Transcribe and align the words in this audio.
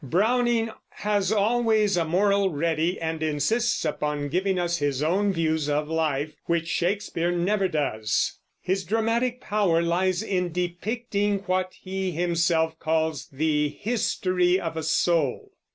Browning 0.03 0.71
has 0.93 1.31
always 1.31 1.95
a 1.95 2.03
moral 2.03 2.49
ready, 2.49 2.99
and 2.99 3.21
insists 3.21 3.85
upon 3.85 4.29
giving 4.29 4.57
us 4.57 4.77
his 4.79 5.03
own 5.03 5.31
views 5.31 5.69
of 5.69 5.87
life, 5.89 6.33
which 6.45 6.67
Shakespeare 6.69 7.31
never 7.31 7.67
does. 7.67 8.39
His 8.59 8.83
dramatic 8.83 9.39
power 9.41 9.83
lies 9.83 10.23
in 10.23 10.51
depicting 10.51 11.43
what 11.45 11.75
he 11.79 12.09
himself 12.09 12.79
calls 12.79 13.27
the 13.31 13.69
history 13.69 14.59
of 14.59 14.75
a 14.75 14.81
soul. 14.81 15.51